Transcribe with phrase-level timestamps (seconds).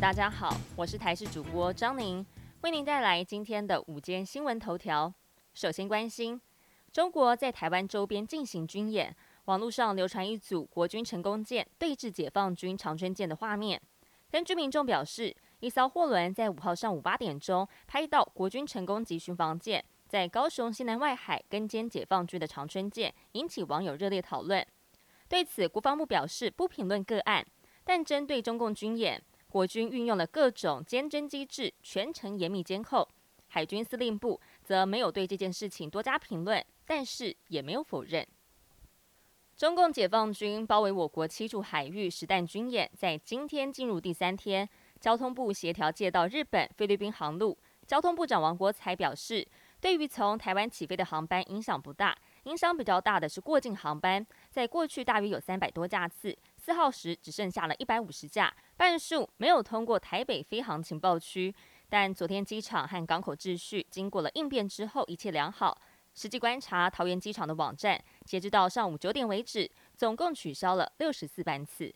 [0.00, 2.24] 大家好，我是台视主播张宁，
[2.62, 5.12] 为您带来今天的午间新闻头条。
[5.52, 6.40] 首先关心，
[6.90, 9.14] 中国在台湾周边进行军演，
[9.44, 13.80] 网络上流传一组国军成功舰对峙解放军长春舰的画面。
[14.30, 24.66] 根据民众表示，一艘货轮在五号上午八点钟拍到国军成功级巡防舰在高雄西南外海跟歼解放军的长春舰，引起网友热烈讨论。
[25.28, 27.46] 对此，国防部表示不评论个案，
[27.84, 33.06] 但针对中共军演，国军运用了各种监侦机制，全程严密监控。
[33.48, 38.26] 海军司令部则没有对这件事情多加评论，但是也没有否认。
[39.54, 44.66] 中共解放军包围我国七处海域实弹军演，在今天进入第三天。
[44.98, 49.46] 交通部协调借道日本、菲律宾航路，交通部长王国才表示，
[49.82, 52.16] 对于从台湾起飞的航班影响不大。
[52.44, 61.52] 影响比较大的是过境航班，在过去大约有三百多架次，四号时只剩下了一百五十架，半数没有通过台北飞航情报区。
[61.88, 65.82] 但昨天机场和港口秩序经过了应变之后，一切良好。
[66.14, 71.92] 实际观察桃园机场的网站，截至到上午九点为止，总共取消了六十四班次。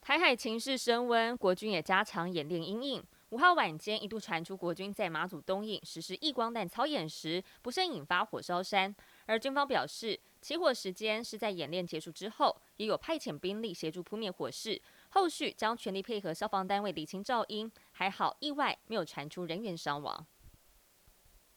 [0.00, 3.04] 台海情势升温，国军也加强演练应应。
[3.28, 8.94] 五号晚间一度传出国军在马祖东引实施异光弹操演时，不慎引发火烧山。
[9.26, 14.80] 而军方表示，起火时间是在演练结束之后，也有派遣兵力协助扑灭火势，
[15.10, 17.70] 后续将全力配合消防单位理清噪音。
[17.90, 20.26] 还好意外没有传出人员伤亡。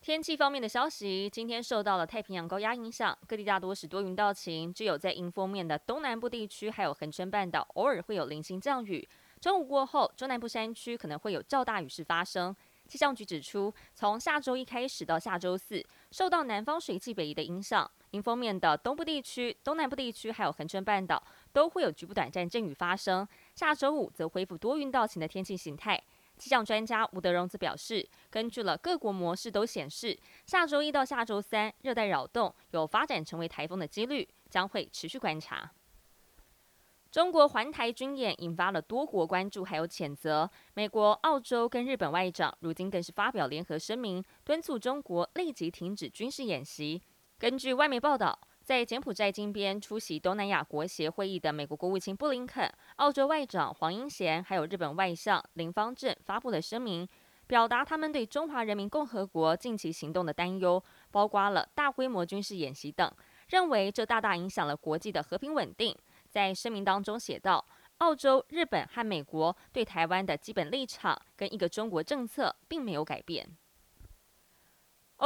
[0.00, 9.06] 天气方面的消息，今天受到了太平洋高压影响，各地大多是多云到晴，只有在迎风面的东南部地区还有恒春半岛偶尔会有零星降雨。
[9.42, 12.56] 中午过后，中南部山区可能会有较大雨势发生。
[12.88, 21.22] 气象局指出，从下周一开始到下周四，受到南方水汽北移的影响，迎风面的东部地区、东南部地区还有恒春半岛
[21.52, 23.26] 都会有局部短暂阵雨发生。
[23.54, 26.02] 下周五则恢复多云到晴的天气形态。
[26.36, 35.70] 气象专家吴德荣则表示，根据了各国模式都显示，下周一到下周三，热带扰动有发展成为台风的几率，将会持续观察。
[37.10, 40.48] 中国环台军演引发了多国关注，还有谴责。
[40.74, 47.02] 美国、澳洲跟日本外长如今更是发表联合声明，敦促中国立即停止军事演习。
[47.40, 57.08] 根据外媒报道，在柬埔寨金边出席东南亚国协会议的美国国务卿布林肯、澳洲外长黄英贤，还有日本外相林方正发布了声明，
[57.46, 63.10] 表达他们对中华人民共和国近期行动的担忧，包括了大规模军事演习等，
[63.48, 65.96] 认为这大大影响了国际的和平稳定。
[66.28, 67.66] 在声明当中写道
[68.04, 73.48] ：“澳洲、日本和美国对台湾的基本立场跟一个中国政策并没有改变。”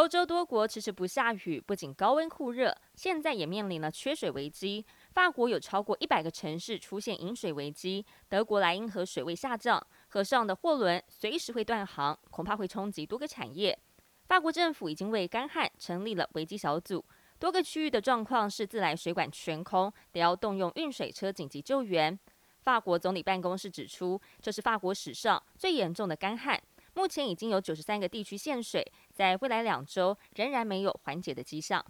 [0.05, 4.85] 欧洲多国迟迟不下雨，不仅高温酷热，现在也面临了缺水危机。
[5.15, 13.79] 法国有超过一百个城市出现饮水危机，德国莱茵河水位下降，河上的货轮随时会断航，恐怕会冲击多个产业。
[14.27, 17.03] 法国政府已经为干旱成立了危机小组。
[17.39, 22.21] 多个区域的状况是自来水管全空，得要动用运水车紧急救援。
[22.61, 26.63] 法国总理办公室指出，这是法国史上最严重的干旱，
[26.94, 31.84] 目前已经有九十三个地区限水，在未来两周仍然没有缓解的迹象。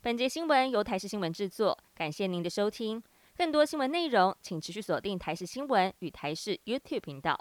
[0.00, 3.02] 本节新闻由台视新闻制作，感谢您的收听。
[3.36, 7.38] 更多新闻内容，请持续锁定台视新闻与台视 YouTube 频道。